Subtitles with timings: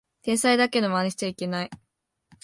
[0.23, 1.69] 天才だけどマネしちゃいけない